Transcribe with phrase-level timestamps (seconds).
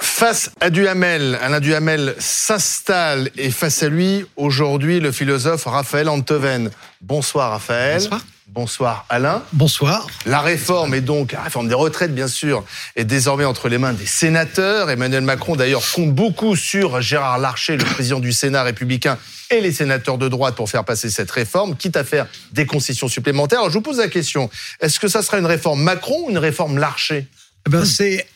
[0.00, 6.70] Face à Duhamel, Alain Duhamel s'installe et face à lui, aujourd'hui, le philosophe Raphaël Antoven.
[7.02, 8.00] Bonsoir Raphaël.
[8.00, 8.22] Bonsoir.
[8.48, 9.42] Bonsoir Alain.
[9.52, 10.06] Bonsoir.
[10.24, 12.64] La réforme est donc, la réforme des retraites bien sûr,
[12.94, 14.88] est désormais entre les mains des sénateurs.
[14.88, 19.18] Emmanuel Macron d'ailleurs compte beaucoup sur Gérard Larcher, le président du Sénat républicain,
[19.50, 23.08] et les sénateurs de droite pour faire passer cette réforme, quitte à faire des concessions
[23.08, 23.58] supplémentaires.
[23.58, 24.48] Alors je vous pose la question,
[24.80, 27.26] est-ce que ça sera une réforme Macron ou une réforme Larcher?
[27.66, 28.26] Eh ben, C'est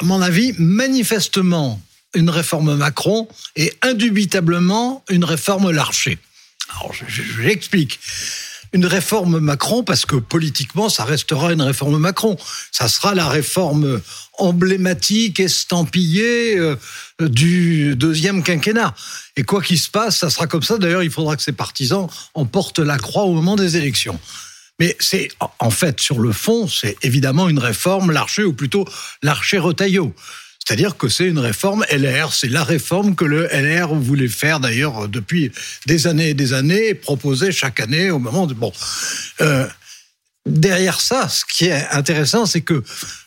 [0.00, 1.80] à mon avis, manifestement
[2.14, 6.18] une réforme Macron et indubitablement une réforme Larcher.
[6.70, 7.98] Alors, je, l'explique.
[8.72, 12.36] Une réforme Macron parce que politiquement, ça restera une réforme Macron.
[12.70, 14.00] Ça sera la réforme
[14.38, 16.76] emblématique, estampillée euh,
[17.20, 18.94] du deuxième quinquennat.
[19.36, 20.78] Et quoi qu'il se passe, ça sera comme ça.
[20.78, 24.18] D'ailleurs, il faudra que ses partisans en portent la croix au moment des élections.
[24.78, 25.28] Mais c'est,
[25.58, 28.84] en fait, sur le fond, c'est évidemment une réforme Larcher, ou plutôt
[29.22, 30.14] Larcher-Retailleau.
[30.68, 35.08] C'est-à-dire que c'est une réforme LR, c'est la réforme que le LR voulait faire d'ailleurs
[35.08, 35.50] depuis
[35.86, 38.52] des années et des années, et proposait chaque année au moment de...
[38.52, 38.70] Bon,
[39.40, 39.66] euh,
[40.44, 42.82] derrière ça, ce qui est intéressant, c'est que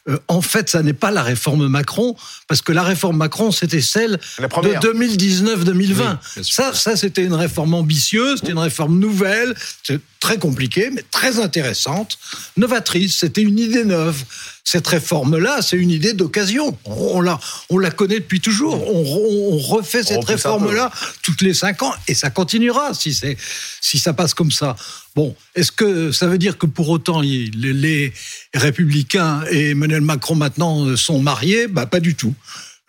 [0.07, 2.15] euh, en fait, ça n'est pas la réforme Macron,
[2.47, 6.43] parce que la réforme Macron, c'était celle de 2019-2020.
[6.43, 11.39] ça, ça c'était une réforme ambitieuse, c'était une réforme nouvelle, c'est très compliqué, mais très
[11.39, 12.19] intéressante,
[12.55, 13.17] novatrice.
[13.17, 14.23] C'était une idée neuve.
[14.63, 16.77] Cette réforme-là, c'est une idée d'occasion.
[16.85, 18.75] On la, on la connaît depuis toujours.
[18.87, 23.17] On, refait cette réforme-là toutes les cinq ans, et ça continuera si
[23.81, 24.75] si ça passe comme ça.
[25.15, 28.13] Bon, est-ce que ça veut dire que pour autant les, les
[28.53, 31.67] républicains et Emmanuel Macron maintenant sont mariés?
[31.67, 32.33] Bah pas du tout.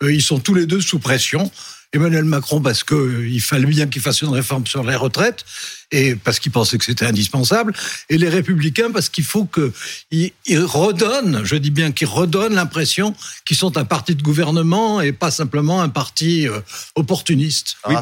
[0.03, 1.49] Euh, ils sont tous les deux sous pression.
[1.93, 5.45] Emmanuel Macron parce qu'il euh, fallait bien qu'il fasse une réforme sur les retraites
[5.91, 7.71] et parce qu'il pensait que c'était indispensable,
[8.09, 13.13] et les républicains parce qu'il faut qu'ils redonnent, je dis bien qu'ils redonnent l'impression
[13.45, 16.47] qu'ils sont un parti de gouvernement et pas simplement un parti
[16.95, 17.77] opportuniste.
[17.87, 17.95] Oui,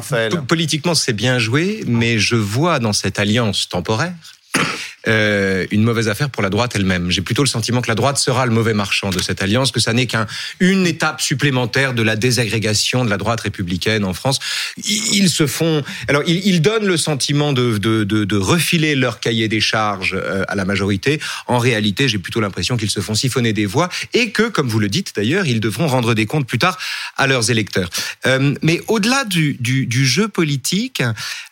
[0.48, 4.14] politiquement c'est bien joué, mais je vois dans cette alliance temporaire
[5.08, 7.10] euh, une mauvaise affaire pour la droite elle-même.
[7.10, 9.80] J'ai plutôt le sentiment que la droite sera le mauvais marchand de cette alliance, que
[9.80, 14.38] ça n'est qu'une étape supplémentaire de la désagrégation de la droite républicaine en France.
[14.76, 20.44] Ils se font, alors ils, donnent le sentiment de, refiler leur cahier des charges euh,
[20.48, 21.20] à la majorité.
[21.46, 24.78] En réalité, j'ai plutôt l'impression qu'ils se font siphonner des voix et que, comme vous
[24.78, 26.78] le dites d'ailleurs, ils devront rendre des comptes plus tard
[27.16, 27.88] à leurs électeurs.
[28.26, 31.02] Euh, mais au-delà du, du, jeu politique,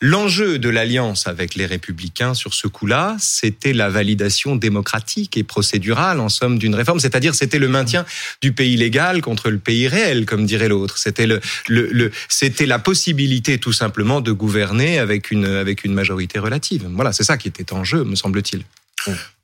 [0.00, 6.20] l'enjeu de l'alliance avec les républicains sur ce coup-là, c'était la validation démocratique et procédurale,
[6.20, 6.98] en somme, d'une réforme.
[6.98, 8.04] C'est-à-dire, c'était le maintien
[8.42, 10.98] du pays légal contre le pays réel, comme dirait l'autre.
[10.98, 16.38] C'était le, le, c'était la possibilité, tout simplement, de gouverner avec une, avec une majorité
[16.38, 16.88] relative.
[16.92, 18.64] Voilà, c'est ça qui était en jeu, me semble-t-il.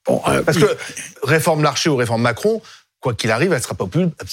[0.07, 0.77] Bon, euh, parce que
[1.23, 2.63] réforme Larcher ou réforme Macron,
[3.01, 3.77] quoi qu'il arrive, elle, sera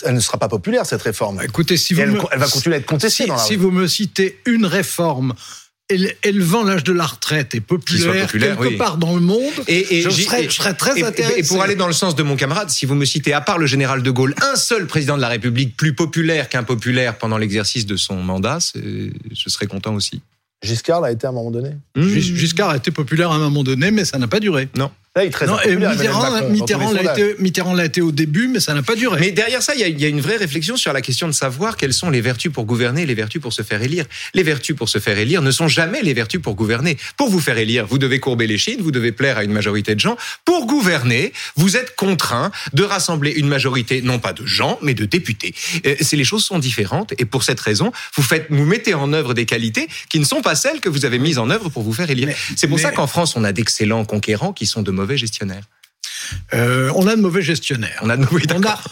[0.05, 1.41] elle, ne sera pas populaire, cette réforme.
[1.43, 3.87] Écoutez, si vous elle, va continuer à être contestée si, dans la Si vous me
[3.87, 5.33] citez une réforme
[6.23, 10.47] élevant l'âge de la retraite est populaire, quelque part dans le monde, et, je, serais,
[10.73, 11.39] très intéressé.
[11.39, 13.57] Et pour aller dans le sens de mon camarade, si vous me citez, à part
[13.57, 17.85] le général de Gaulle, un seul président de la République plus populaire qu'impopulaire pendant l'exercice
[17.85, 20.21] de son mandat, je serais content aussi.
[20.63, 22.07] Giscard a été à un moment donné mmh.
[22.07, 24.69] Giscard a été populaire à un moment donné, mais ça n'a pas duré.
[24.77, 24.89] Non.
[25.15, 26.31] Là, il très non, Mitterrand,
[27.75, 29.19] l'a été, au début, mais ça n'a pas duré.
[29.19, 31.27] Mais derrière ça, il y, a, il y, a, une vraie réflexion sur la question
[31.27, 34.05] de savoir quelles sont les vertus pour gouverner et les vertus pour se faire élire.
[34.33, 36.97] Les vertus pour se faire élire ne sont jamais les vertus pour gouverner.
[37.15, 39.93] Pour vous faire élire, vous devez courber les chines, vous devez plaire à une majorité
[39.93, 40.17] de gens.
[40.45, 45.05] Pour gouverner, vous êtes contraint de rassembler une majorité, non pas de gens, mais de
[45.05, 45.53] députés.
[45.85, 49.13] Euh, c'est les choses sont différentes et pour cette raison, vous faites, vous mettez en
[49.13, 51.83] œuvre des qualités qui ne sont pas celles que vous avez mises en œuvre pour
[51.83, 52.29] vous faire élire.
[52.55, 55.63] C'est pour ça qu'en France, on a d'excellents conquérants qui sont de mauvais gestionnaires.
[56.53, 57.99] Euh, on a de mauvais gestionnaires.
[58.01, 58.17] On a,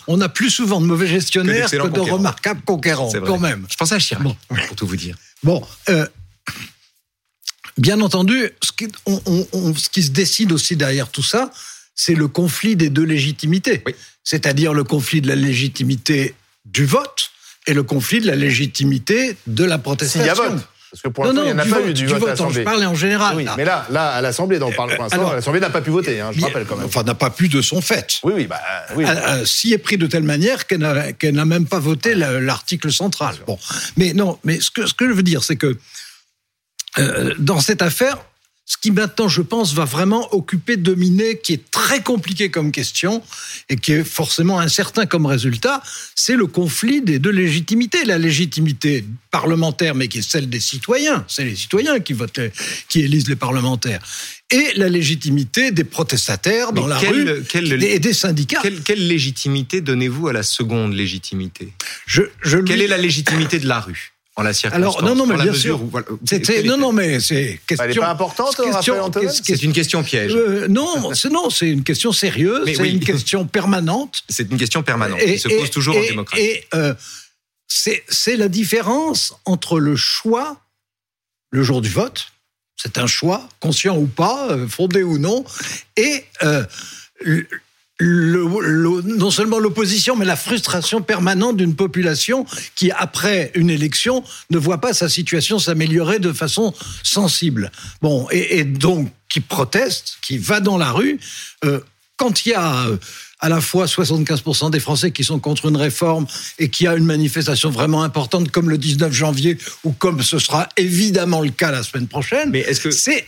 [0.08, 3.66] on, a, plus souvent de mauvais gestionnaires que, de remarquables conquérants, quand même.
[3.70, 5.16] Je pense à Chirac, pour tout vous dire.
[5.44, 6.06] Bon, euh,
[7.78, 11.52] bien entendu, ce qui, ce qui, se décide aussi derrière tout ça,
[11.96, 13.84] c'est le conflit des deux légitimités.
[14.24, 16.36] C'est-à-dire le conflit de la légitimité
[16.66, 17.32] du vote
[17.68, 20.62] et le conflit de la légitimité de la protestation.
[20.92, 22.60] Parce que pour l'instant, il n'y en a pas eu du, vote, à l'Assemblée.
[22.60, 23.38] Je parlais en général.
[23.38, 25.90] Oui, mais là, là, à l'Assemblée, dont on parle pour l'instant, l'Assemblée n'a pas pu
[25.90, 26.86] voter, hein, je rappelle quand même.
[26.86, 28.20] Enfin, n'a pas pu de son fait.
[28.24, 28.60] Oui, oui, bah,
[28.96, 29.06] oui.
[29.06, 33.36] Euh, euh, S'y est pris de telle manière qu'elle n'a même pas voté l'article central.
[33.48, 33.58] Bon.
[33.96, 35.78] Mais non, mais ce que, ce que je veux dire, c'est que
[37.00, 38.18] euh, dans cette affaire,
[38.72, 43.22] ce qui maintenant, je pense, va vraiment occuper, dominer, qui est très compliqué comme question
[43.68, 45.84] et qui est forcément incertain comme résultat,
[46.16, 48.06] c'est le conflit des deux légitimités.
[48.06, 52.40] La légitimité parlementaire, mais qui est celle des citoyens, c'est les citoyens qui votent,
[52.88, 54.00] qui élisent les parlementaires,
[54.50, 58.60] et la légitimité des protestataires dans Mais la quelle- rue quelle- et des syndicats.
[58.62, 61.74] Quelle, quelle légitimité donnez-vous à la seconde légitimité?
[62.06, 64.11] Je, je lui- Quelle est la légitimité de la rue?
[64.38, 65.84] En la circonstance Alors, non, non, mais bien mesure sûr.
[65.84, 67.84] où- voilà, est- non, non, mais c'est question.
[67.86, 70.34] Elle n'est pas importante, question- Raphaël Antonen question- C'est une question piège.
[70.36, 72.92] Euh, non, c'est non, c'est une question sérieuse, c'est oui.
[72.92, 74.24] une question permanente.
[74.30, 76.42] C'est une question permanente qui se pose toujours en démocratie.
[76.44, 76.94] Et euh,
[77.68, 80.62] c'est c'est la différence entre le choix,
[81.52, 82.28] le jour du vote,
[82.78, 85.44] c'est un choix, conscient ou pas, euh, fondé ou non,
[85.98, 86.64] et euh,
[88.02, 92.46] le- le- le- non seulement l'opposition, mais la frustration permanente d'une population
[92.76, 97.72] qui, après une élection, ne voit pas sa situation s'améliorer de façon sensible.
[98.02, 101.20] Bon, et, et donc qui proteste, qui va dans la rue.
[101.66, 101.80] euh,
[102.18, 102.98] quand il y a euh,
[103.40, 106.28] à la fois 75% des Français qui sont contre une réforme
[106.60, 110.70] et qui a une manifestation vraiment importante comme le 19 janvier ou comme ce sera
[110.78, 113.26] évidemment le cas la semaine prochaine, Mais est-ce que- c'est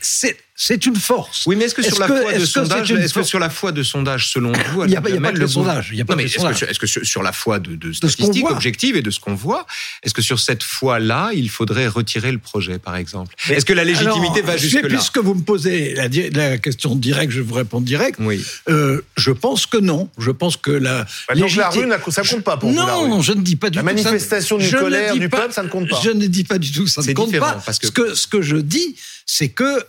[0.55, 1.43] c'est une force.
[1.47, 3.39] Oui, mais est-ce que sur la que- foi de sondage, c'est une est-ce que sur
[3.39, 5.31] la foi de sondage, selon vous, Il y a pas- il y a Alain pas
[5.31, 6.53] Duhamel, que le les sondages, il y a pas Non, que mais les est-ce que,
[6.53, 9.33] sur- est-ce que sur, sur la foi de, de statistiques objectives et de ce qu'on
[9.35, 9.65] voit,
[10.03, 13.33] est-ce que sur cette foi-là, il faudrait retirer le projet, par exemple?
[13.49, 16.95] Est-ce que la légitimité Alors, va jusque là Puisque vous me posez la, la question
[16.95, 18.19] directe, je vous répondre direct.
[18.21, 18.43] Oui.
[18.69, 20.09] Euh, je pense que non.
[20.19, 21.05] Je pense que la.
[21.27, 23.23] Bah, donc la rue, ça compte pas pour vous, la Non, rue.
[23.23, 23.87] je ne dis pas du La tout.
[23.89, 25.99] ça- manifestation d'une colère du peuple, ça ne compte pas.
[26.03, 27.61] Je ne dis pas du tout, ça ne compte pas.
[27.65, 28.95] parce que, ce que je dis,
[29.25, 29.83] c'est que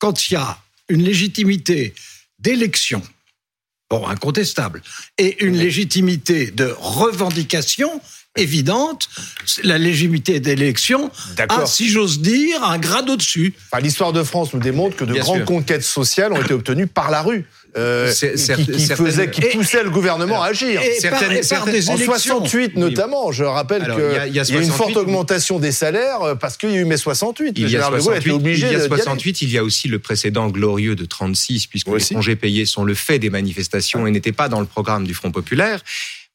[0.00, 0.58] quand il y a
[0.88, 1.94] une légitimité
[2.40, 3.00] d'élection,
[3.88, 4.82] bon, incontestable,
[5.18, 8.00] et une légitimité de revendication
[8.36, 9.08] évidente,
[9.62, 11.10] la légitimité d'élection
[11.48, 13.54] a, si j'ose dire, un grade au-dessus.
[13.70, 15.46] Enfin, L'histoire de France nous démontre que de Bien grandes sûr.
[15.46, 17.44] conquêtes sociales ont été obtenues par la rue,
[17.76, 20.80] euh, qui, qui Et- poussaient le gouvernement à agir.
[20.82, 22.12] Et par, Certaines- et par certaines- des En élections.
[22.14, 23.92] 68 notamment, je rappelle qu'il
[24.28, 26.80] il y y a une 68, forte augmentation des salaires euh, parce qu'il y a
[26.80, 27.52] eu mai 68.
[27.56, 28.92] Il y, a général de Gaulle a été 68, obligé il y a de- d'y
[28.92, 29.02] aller.
[29.02, 32.14] 68, il y a aussi le précédent glorieux de 36, puisque Oui, les aussi.
[32.14, 35.30] congés payés sont le fait des manifestations et n'étaient pas dans le programme du Front
[35.30, 35.80] populaire.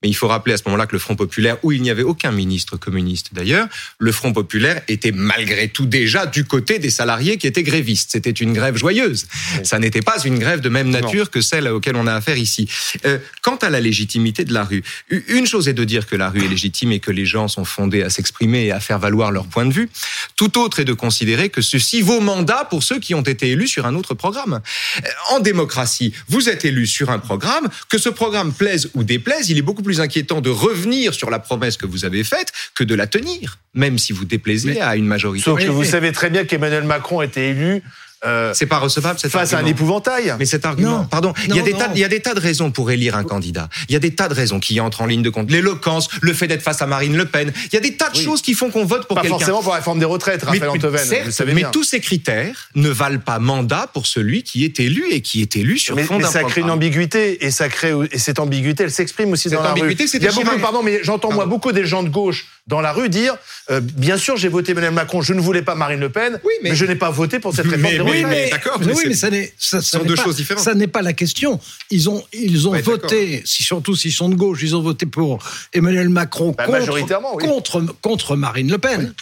[0.03, 2.03] Mais il faut rappeler à ce moment-là que le Front populaire, où il n'y avait
[2.03, 7.38] aucun ministre communiste d'ailleurs, le Front populaire était malgré tout déjà du côté des salariés
[7.38, 8.12] qui étaient grévistes.
[8.12, 9.27] C'était une grève joyeuse.
[9.63, 12.69] Ça n'était pas une grève de même nature que celle auquel on a affaire ici.
[13.06, 16.30] Euh, quant à la légitimité de la rue, une chose est de dire que la
[16.30, 19.31] rue est légitime et que les gens sont fondés à s'exprimer et à faire valoir
[19.31, 19.89] leur point de vue.
[20.36, 23.69] Tout autre est de considérer que ceci vaut mandat pour ceux qui ont été élus
[23.69, 24.62] sur un autre programme.
[25.03, 29.50] Euh, En démocratie, vous êtes élu sur un programme, que ce programme plaise ou déplaise,
[29.50, 32.83] il est beaucoup plus inquiétant de revenir sur la promesse que vous avez faite que
[32.83, 35.45] de la tenir, même si vous déplaisez Mais- à une majorité.
[35.45, 37.81] Sauf que vous savez très bien qu'Emmanuel Macron était élu
[38.25, 39.75] euh, C'est pas recevable cet face à un argument.
[39.77, 40.36] épouvantail.
[40.39, 41.06] Mais cet argument, Non.
[41.06, 42.92] pardon, il y, a Non, des tas, il y a des tas de raisons pour
[42.92, 43.69] élire un candidat.
[43.89, 45.51] Il y a des tas de raisons qui entrent en ligne de compte.
[45.51, 47.51] L'éloquence, le fait d'être face à Marine Le Pen.
[47.72, 48.24] Il y a des tas de Oui.
[48.24, 49.38] choses qui font qu'on vote pour Pas quelqu'un.
[49.38, 51.72] forcément pour la réforme des retraites, Raphaël Antoven, certes, vous le savez mais bien.
[51.72, 55.56] tous ces critères ne valent pas mandat pour celui qui est élu et qui est
[55.56, 58.39] élu sur Mais, fond mais d'un ça crée une ambiguïté et ça crée et cette
[58.39, 59.81] ambiguïté, elle s'exprime aussi Cette dans la rue.
[59.81, 62.10] ambiguïté, c'est Il y a des beaucoup, pardon, mais j'entends moi beaucoup des gens de
[62.10, 63.36] gauche dans la rue dire,
[63.69, 66.54] euh, bien sûr, j'ai voté Emmanuel Macron, je ne voulais pas Marine Le Pen, Oui,
[66.63, 68.44] mais- je n'ai pas voté pour cette réforme Mais- des mais- retraites.
[68.45, 70.63] mais- d'accord, mais oui, c'est- mais ça n'est ça, ça sont deux pas, choses différentes.
[70.63, 71.59] Ça n'est pas la question.
[71.91, 75.06] Ils ont ils ont Ouais, voté, si surtout s'ils sont de gauche, ils ont voté
[75.06, 75.39] pour
[75.73, 77.44] Emmanuel Macron Bah, contre, majoritairement, oui.
[77.44, 79.13] contre contre Marine Le Pen.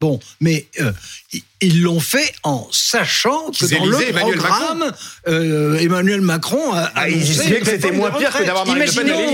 [0.00, 0.92] Bon, mais euh,
[1.60, 4.92] ils- l'ont fait en sachant que dans le programme,
[5.28, 8.92] euh, Emmanuel Macron a Ah, disaient une que c'était moins pire que d'avoir Marine Le
[8.92, 9.30] Pen à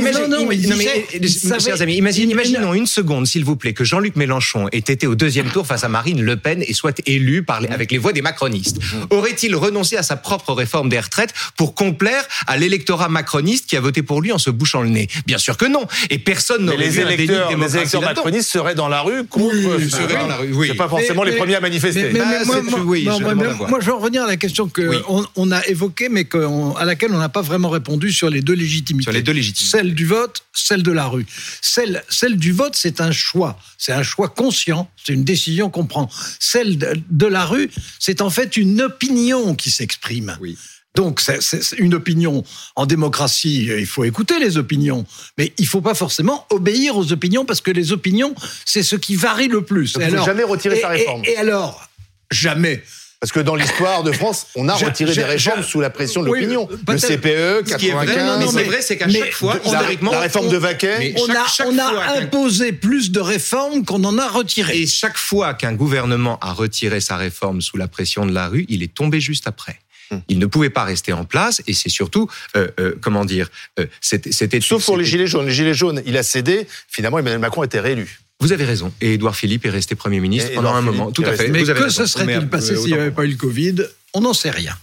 [1.96, 5.82] Imaginons- une seconde, s'il vous plaît, que Jean-Luc Mélenchon ait été au deuxième tour face
[5.84, 8.78] à Marine Le Pen et soit élu par les- avec les voix des macronistes.
[9.10, 13.80] Aurait-il renoncé à sa propre réforme des retraites pour complaire à l'électorat macroniste qui a
[13.80, 15.08] voté pour lui en se bouchant le nez?
[15.26, 15.86] Bien sûr que non.
[16.10, 19.54] Et personne n'aurait les électeurs, les électeurs macronistes seraient dans la rue contre.
[19.56, 20.68] Oui, ils seraient dans la rue, oui.
[20.68, 22.12] C'est pas forcément les premiers à manifester.
[22.18, 23.24] Mais, mais- Bah, mais moi, oui, je
[23.68, 24.96] moi- je veux revenir à la question que Oui.
[25.36, 28.42] on, a évoquée, mais que on- à laquelle on n'a pas vraiment répondu sur les
[28.42, 29.04] deux légitimités.
[29.04, 29.76] Sur les deux légitimités.
[29.78, 31.26] Celle du vote, celle de la rue.
[31.60, 33.58] Celle, celle du vote, c'est un choix.
[33.78, 34.88] C'est un choix conscient.
[35.04, 36.08] C'est une décision qu'on prend.
[36.40, 40.36] Celle de, de la rue, c'est en fait une opinion qui s'exprime.
[40.40, 40.56] Oui.
[40.94, 42.42] Donc, c'est une opinion.
[42.74, 45.04] En démocratie, il faut écouter les opinions.
[45.36, 49.14] Mais il faut pas forcément obéir aux opinions parce que les opinions, c'est ce qui
[49.14, 49.92] varie le plus.
[49.92, 51.22] Donc, il faut jamais retirer et- sa et- réforme.
[51.26, 51.85] Et, alors,
[52.30, 52.82] jamais.
[53.18, 56.28] Parce que dans l'histoire de France, on a retiré des réformes sous la pression de
[56.28, 56.68] oui, l'opinion.
[56.70, 58.16] Le CPE, Ce qui est vrai, 95.
[58.18, 61.14] non, non, mais- c'est vrai, c'est qu'à chaque fois, historiquement, la réforme on- de Vaquet.
[61.18, 64.28] On chaque- a, chaque on a fois qu'un- imposé plus de réformes qu'on en a
[64.28, 64.76] retirées.
[64.82, 68.66] Et chaque fois qu'un gouvernement a retiré sa réforme sous la pression de la rue,
[68.68, 69.78] il est tombé juste après.
[70.10, 70.18] Hmm.
[70.28, 73.48] Il ne pouvait pas rester en place, et c'est surtout, euh, euh, comment dire,
[73.80, 74.60] euh, c'était.
[74.60, 75.46] Sauf pour les Gilets jaunes.
[75.46, 76.66] Les Gilets jaunes, il a cédé.
[76.86, 78.20] Finalement, Emmanuel Macron était réélu.
[78.40, 78.92] Vous avez raison.
[79.00, 81.10] Et Édouard Philippe est resté Premier ministre Et pendant un Philippe moment.
[81.12, 81.48] Tout est à fait.
[81.48, 82.04] Mais Vous avez que raison.
[82.04, 83.76] se serait-il passé s'il n'y avait pas eu le Covid?
[84.14, 84.76] On n'en sait rien.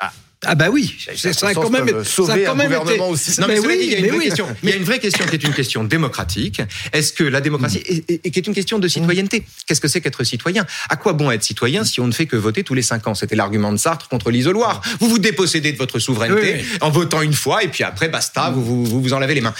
[0.00, 0.12] Ah.
[0.44, 3.40] Ah bah oui, c'est ça a quand même, ça a quand même été- aussi.
[3.40, 4.24] Non, mais, oui, dit, il y a une mais vraie oui.
[4.26, 4.46] question.
[4.62, 6.60] Il y a une vraie question qui est une question démocratique.
[6.92, 9.44] Est-ce que la démocratie et qui est une question de citoyenneté?
[9.66, 10.66] Qu'est-ce que c'est qu'être citoyen?
[10.90, 13.14] À quoi bon être citoyen si on ne fait que voter tous les cinq ans?
[13.14, 14.82] C'était l'argument de Sartre contre l'isoloir.
[15.00, 16.78] Vous vous dépossédez de votre souveraineté Oui, oui.
[16.80, 19.40] en votant une fois et puis après basta, vous vous, vous vous en lavez les
[19.40, 19.54] mains.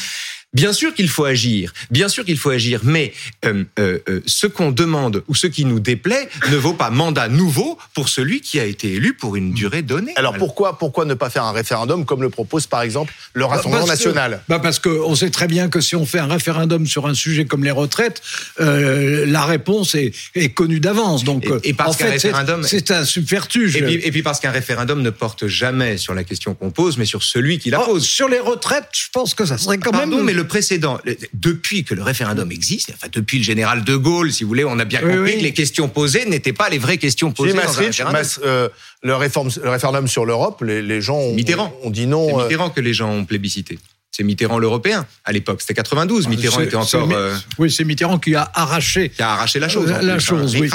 [0.56, 3.12] Bien sûr qu'il faut agir, bien sûr qu'il faut agir, mais
[3.44, 7.28] euh, euh, euh, ce qu'on demande ou ce qui nous déplaît ne vaut pas mandat
[7.28, 10.14] nouveau pour celui qui a été élu pour une durée donnée.
[10.16, 13.84] Alors pourquoi, pourquoi ne pas faire un référendum comme le propose par exemple le Rassemblement
[13.86, 14.40] Parce que- national?
[14.48, 17.44] bah parce qu'on sait très bien que si on fait un référendum sur un sujet
[17.44, 18.22] comme les retraites,
[18.60, 21.22] euh, la réponse est, est connue d'avance.
[21.24, 23.76] Donc, Et- et parce en qu'un fait, c'est- référendum- c'est un subterfuge.
[23.76, 26.96] Et puis, et puis parce qu'un référendum ne porte jamais sur la question qu'on pose,
[26.96, 28.04] mais sur celui qui la Oh, pose.
[28.06, 30.24] sur les retraites, je pense que ça serait quand Pardon, même.
[30.26, 34.32] mais le précédent, le- depuis que le référendum existe, enfin depuis le général de Gaulle,
[34.32, 35.38] si vous voulez, on a bien Oui, compris oui.
[35.38, 38.12] que les questions posées n'étaient pas les vraies questions posées dans un référendum.
[38.20, 38.68] Mas- euh,
[39.02, 41.74] le, réforme, le référendum sur l'Europe, les, les gens ont, Mitterrand.
[41.82, 42.40] ont dit C'est non.
[42.40, 43.78] euh, Mitterrand que les gens ont plébiscité.
[44.10, 45.60] C'est Mitterrand l'européen à l'époque.
[45.60, 46.26] C'était 92.
[46.28, 49.32] Mitterrand Ah, C'est- était c'est encore euh, Oui, c'est Mitterrand qui a arraché qui a
[49.32, 49.90] arraché la chose.
[49.90, 50.18] la, la hein.
[50.18, 50.56] chose.
[50.56, 50.70] oui.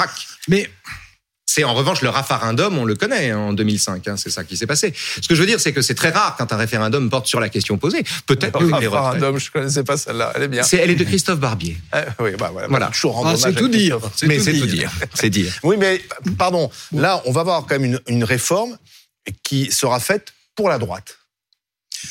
[0.48, 0.70] Mais
[1.44, 4.08] C'est en revanche le référendum, on le connaît hein, en 2005.
[4.08, 4.94] hein, c'est ça qui s'est passé.
[5.20, 7.40] Ce que je veux dire, c'est que c'est très rare quand un référendum porte sur
[7.40, 8.04] la question posée.
[8.26, 10.32] Peut-être que le référendum, je connaissais pas celle-là.
[10.36, 10.62] Elle est bien.
[10.62, 11.76] C'est- Elle est de Christophe Barbier.
[11.94, 12.86] Eh, oui, bah, voilà, Voilà.
[12.86, 13.98] Toujours rendre Ah, c'est tout dire.
[14.16, 14.88] C'est Mais tout c'est tout dire.
[14.90, 15.08] dire.
[15.14, 15.52] C'est dire.
[15.62, 16.00] Oui, mais
[16.38, 16.70] pardon.
[16.92, 18.78] Là, on va avoir quand même une, une réforme
[19.42, 21.18] qui sera faite pour la droite.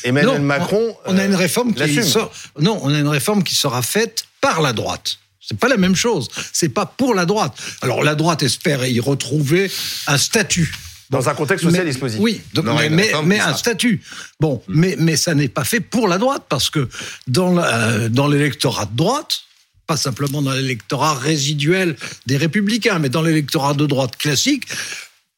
[0.04, 0.96] Emmanuel Non, Macron.
[1.06, 2.02] on a euh, une réforme qui l'assume.
[2.04, 5.18] sort- non, on a une réforme qui sera faite par la droite.
[5.42, 6.28] C'est pas la même chose.
[6.52, 7.54] C'est pas pour la droite.
[7.82, 9.70] Alors la droite espère y retrouver
[10.06, 10.72] un statut.
[11.10, 12.22] dans un contexte socialiste Mais- positif.
[12.22, 12.76] Oui, donc, Non,
[13.24, 14.00] mais, un statut.
[14.40, 16.88] Bon, mais, mais ça n'est pas fait pour la droite parce que
[17.36, 19.40] euh, dans l'électorat de droite,
[19.86, 24.64] pas simplement dans l'électorat résiduel des républicains, mais dans l'électorat de droite classique,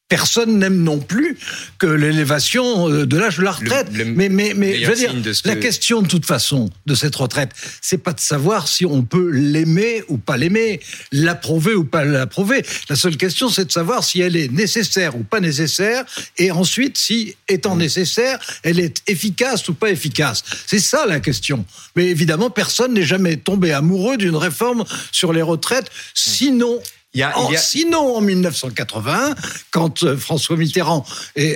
[0.07, 1.37] personne n'aime non plus
[1.79, 3.87] que l'élévation euh, de l'âge de la retraite.
[3.91, 5.13] Le- le mais mais, mais je veux dire,
[5.45, 9.01] la que- question de toute façon de cette retraite, c'est pas de savoir si on
[9.03, 10.79] peut l'aimer ou pas l'aimer,
[11.11, 12.63] l'approuver ou pas l'approuver.
[12.89, 16.05] La seule question, c'est de savoir si elle est nécessaire ou pas nécessaire,
[16.37, 20.43] et ensuite si, étant nécessaire, elle est efficace ou pas efficace.
[20.67, 21.65] C'est ça la question.
[21.95, 26.79] Mais évidemment, personne n'est jamais tombé amoureux d'une réforme sur les retraites, sinon
[27.15, 29.33] Il y a- en- il y a- Sinon, en 1980,
[29.71, 31.05] quand euh, François Mitterrand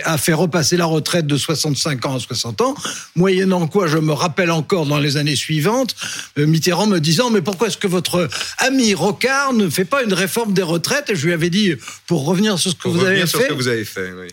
[0.05, 2.75] a fait repasser la retraite de 65 ans à 60 ans,
[3.15, 5.95] moyennant quoi je me rappelle encore dans les années suivantes,
[6.37, 10.13] euh, Mitterrand me disant mais pourquoi est-ce que votre ami Rocard ne fait pas une
[10.13, 11.09] réforme des retraites?
[11.09, 11.73] Et je lui avais dit
[12.07, 13.45] pour revenir sur ce que vous avez revenir sur fait.
[13.45, 14.11] ce que vous avez fait.
[14.13, 14.27] Oui,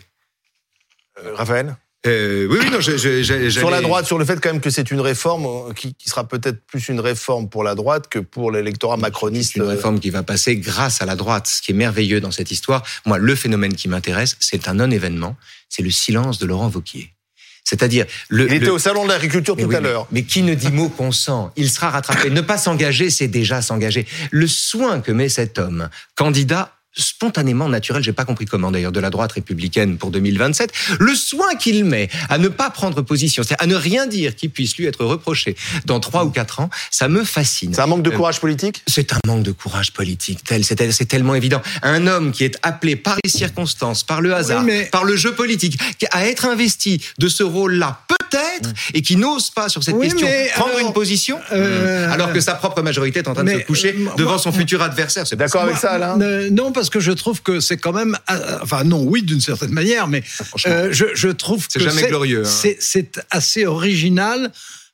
[1.25, 1.75] Euh, Raphaël?
[2.07, 4.61] Euh, oui, oui, non, je- je- je- Sur la droite, sur le fait quand même
[4.61, 8.07] que c'est une réforme euh, qui, qui sera peut-être plus une réforme pour la droite
[8.09, 9.51] que pour l'électorat macroniste.
[9.53, 11.47] C'est une réforme qui va passer grâce à la droite.
[11.47, 15.35] Ce qui est merveilleux dans cette histoire, moi, le phénomène qui m'intéresse, c'est un non-événement,
[15.69, 17.13] c'est le silence de Laurent Wauquiez.
[17.65, 20.07] C'est-à-dire, le, Il était le- au salon de l'agriculture Mais tout oui, à mais- l'heure.
[20.13, 22.29] Mais, qui ne dit mot consent Il sera rattrapé.
[22.29, 24.05] ne pas s'engager, c'est déjà s'engager.
[24.31, 28.99] Le soin que met cet homme, candidat spontanément naturel, j'ai pas compris comment d'ailleurs, de
[28.99, 33.61] la droite républicaine pour 2027, le soin qu'il met à ne pas prendre position, c'est
[33.61, 37.07] à ne rien dire qui puisse lui être reproché dans trois ou quatre ans, ça
[37.07, 37.73] me fascine.
[37.73, 38.81] C'est un manque de Euh, courage politique?
[38.87, 41.61] C'est un manque de courage politique, tel, c'est, tel- c'est tellement évident.
[41.83, 45.33] Un homme qui est appelé par les circonstances, par le hasard, mais- par le jeu
[45.33, 45.79] politique,
[46.11, 50.27] à être investi de ce rôle-là, peut-être, et qui n'ose pas sur cette Oui, question
[50.55, 53.57] prendre alors, une position, euh, alors que sa propre majorité est en train de se
[53.65, 55.25] coucher euh, devant moi- son futur adversaire.
[55.27, 58.17] C'est D'accord avec ça, Alain Euh, non, parce que je trouve que c'est quand même,
[58.29, 60.23] euh, enfin non, oui, d'une certaine manière, mais
[60.67, 62.49] euh, je, je trouve C'est que jamais glorieux, hein.
[62.49, 64.51] C'est, c'est assez original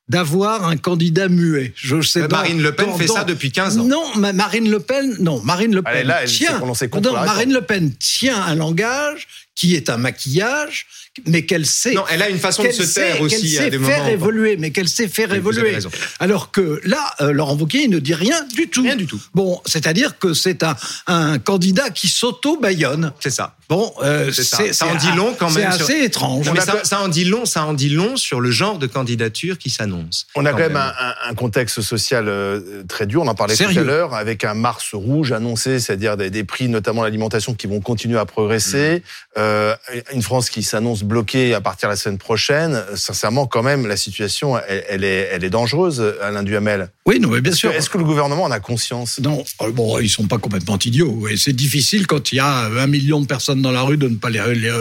[0.10, 1.74] d'avoir un candidat muet.
[1.78, 3.86] Je sais Euh, dans- Marine Le Pen dans- fait dans- ça depuis 15 ans.
[3.86, 6.60] Non, ma- Marine Le Pen, non, Marine Le Pen Elle est là, elle tient.
[6.60, 7.54] contre non, Marine.
[7.54, 10.88] Le Pen tient un langage qui est un maquillage,
[11.28, 11.94] mais qu'elle sait.
[11.94, 14.10] Non, elle a une façon de se sait- taire aussi à sait des faire moments.
[14.10, 15.76] évoluer, mais qu'elle sait faire Oui, vous avez évoluer.
[15.76, 15.92] raison.
[16.20, 18.82] Alors que là, euh, Laurent Wauquiez, il ne dit rien du tout.
[18.82, 19.22] Rien du tout.
[19.36, 20.76] Bon, c'est-à-dire que c'est un,
[21.08, 23.14] un candidat qui s'auto-baïonne.
[23.20, 23.56] C'est ça.
[23.70, 24.44] Bon, euh, C'est
[24.74, 24.88] ça.
[24.88, 26.46] en dit long quand même C'est sur- assez étrange.
[26.46, 28.88] Non, mais a ça, en dit long, ça en dit long sur le genre de
[28.88, 30.28] candidature qui s'annonce.
[30.36, 33.56] On a quand même un, un- un contexte social euh, très dur, on en parlait
[33.56, 37.68] tout à l'heure, avec un Mars rouge annoncé, c'est-à-dire des, des prix, notamment l'alimentation, qui
[37.68, 39.02] vont continuer à progresser.
[39.44, 39.76] Euh,
[40.14, 42.82] une France qui s'annonce bloquée à partir de la semaine prochaine.
[42.96, 46.90] Sincèrement, quand même, la situation, elle, elle est, elle est dangereuse, Alain Duhamel.
[47.06, 47.72] Oui, non, mais bien Est-ce sûr.
[47.72, 49.20] que, est-ce que le gouvernement en a conscience?
[49.22, 51.28] Non, euh, bon, ils sont pas complètement idiots.
[51.30, 54.08] Et c'est difficile quand il y a un million de personnes dans la rue de
[54.08, 54.72] ne pas les, les,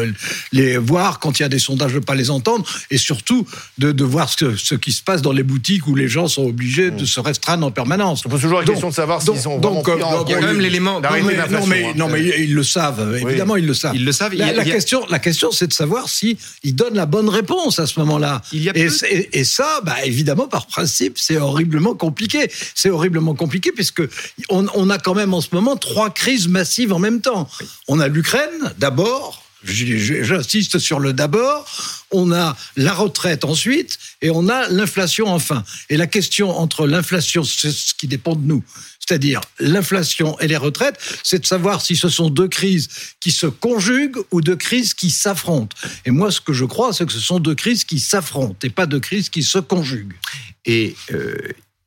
[0.53, 3.47] les voir, quand il y a des sondages de ne pas les entendre, et surtout
[3.79, 6.45] de, de voir ce, ce qui se passe dans les boutiques où les gens sont
[6.47, 8.23] obligés de se restreindre en permanence.
[8.25, 10.19] Je pose toujours la Donc- question de savoir donc- s'ils ont donc, vraiment pris en
[10.19, 11.01] donc, Il y a quand même l'élément.
[11.01, 11.93] Non mais, hein.
[11.97, 13.95] non, mais ils le savent, évidemment, ils le savent.
[13.97, 14.35] Ils le savent.
[14.35, 17.07] La, Il la il a- question, la question, c'est de savoir si ils donnent la
[17.07, 18.41] bonne réponse à ce moment-là.
[18.53, 22.51] Il et, et, et ça, bah, évidemment, par principe, c'est horriblement compliqué.
[22.75, 24.03] C'est horriblement compliqué puisque
[24.49, 27.49] on, on a quand même en ce moment trois crises massives en même temps.
[27.89, 29.43] On a l'Ukraine, d'abord.
[29.65, 31.69] J'insiste sur le d'abord.
[32.11, 35.65] On a la retraite ensuite et on a l'inflation enfin.
[35.89, 38.63] Et la question entre l'inflation, c'est ce qui dépend de nous,
[38.99, 42.89] c'est-à-dire l'inflation et les retraites, c'est de savoir si ce sont deux crises
[43.21, 45.77] qui se conjuguent ou deux crises qui s'affrontent.
[46.05, 48.71] Et moi, ce que je crois, c'est que ce sont deux crises qui s'affrontent et
[48.71, 50.17] pas deux crises qui se conjuguent.
[50.65, 51.37] Et euh,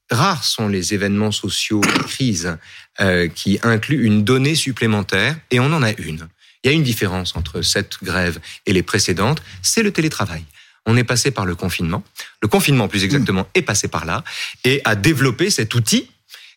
[0.10, 2.58] rares sont les événements sociaux, crises,
[3.00, 6.28] euh, qui incluent une donnée supplémentaire, et on en a une.
[6.66, 10.44] Il y a une différence entre cette grève et les précédentes, c'est le télétravail.
[10.88, 12.04] On est passé par le confinement.
[12.42, 14.24] Le confinement, plus exactement, est passé par là
[14.64, 16.10] et a développé cet outil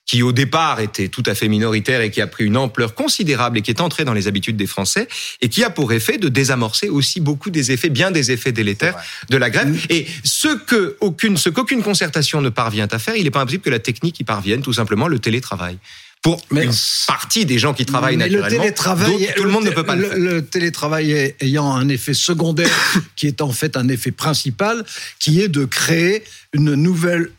[0.06, 3.58] qui au départ était tout à fait minoritaire et qui a pris une ampleur considérable
[3.58, 5.06] et qui est entré dans les habitudes des Français
[5.42, 8.96] et qui a pour effet de désamorcer aussi beaucoup des effets, bien des effets délétères
[9.28, 9.78] de la grève.
[9.90, 13.62] Et ce que aucune, ce qu'aucune concertation ne parvient à faire, il n'est pas impossible
[13.62, 15.76] que la technique y parvienne, tout simplement le télétravail.
[16.22, 16.72] Pour Mais- une
[17.06, 19.94] partie des gens qui travaillent Mais le naturellement, télétravail, tout le monde ne peut pas
[19.96, 20.18] le, le, faire.
[20.18, 22.70] le télétravail ayant un effet secondaire
[23.16, 24.84] qui est en fait un effet principal,
[25.20, 27.30] qui est de créer une nouvelle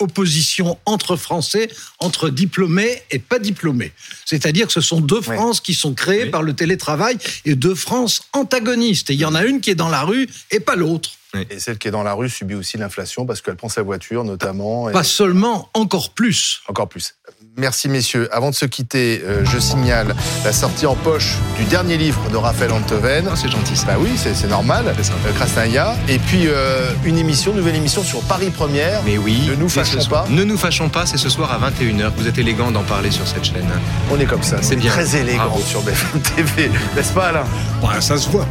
[0.00, 1.68] opposition entre Français,
[2.00, 3.92] entre diplômés et pas diplômés.
[4.24, 5.20] C'est-à-dire que ce sont deux.
[5.22, 6.30] France qui sont créées Oui.
[6.30, 9.10] par le télétravail et deux France antagonistes.
[9.10, 11.10] Et il y en a une qui est dans la rue et pas l'autre.
[11.50, 14.24] Et celle qui est dans la rue subit aussi l'inflation parce qu'elle prend sa voiture
[14.24, 14.88] notamment.
[14.88, 16.60] et- Pas seulement, encore plus.
[16.68, 17.14] Encore plus.
[17.56, 18.28] Merci messieurs.
[18.32, 20.14] Avant de se quitter, euh, je signale
[20.44, 23.28] la sortie en poche du dernier livre de Raphaël Antoven.
[23.30, 23.86] Oh, c'est gentil ça.
[23.86, 24.92] Bah oui, c'est normal.
[24.96, 25.12] C'est ça.
[25.26, 25.94] Euh, Krasnaya.
[26.08, 29.02] Et puis euh, une émission, nouvelle émission sur Paris Première.
[29.04, 30.26] Mais oui, Ne nous fâchons pas.
[30.30, 32.10] Ne nous fâchons pas, c'est ce soir à 21h.
[32.16, 33.68] Vous êtes élégant d'en parler sur cette chaîne.
[34.10, 34.56] On est comme ça.
[34.60, 34.90] C'est bien.
[34.90, 35.60] Très élégant Bravo.
[35.64, 36.70] sur BFM TV.
[36.96, 37.44] N'est-ce pas Alain?
[37.82, 38.48] Ouais, ça se voit.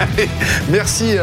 [0.70, 1.16] Merci.